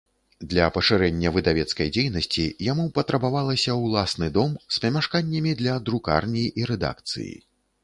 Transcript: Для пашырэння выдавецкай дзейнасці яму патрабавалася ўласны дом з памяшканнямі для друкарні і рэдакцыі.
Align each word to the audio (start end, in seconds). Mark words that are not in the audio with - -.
Для 0.51 0.69
пашырэння 0.77 1.31
выдавецкай 1.35 1.91
дзейнасці 1.97 2.45
яму 2.71 2.87
патрабавалася 2.97 3.77
ўласны 3.83 4.31
дом 4.41 4.57
з 4.73 4.83
памяшканнямі 4.87 5.57
для 5.63 5.79
друкарні 5.91 6.45
і 6.65 6.69
рэдакцыі. 6.75 7.33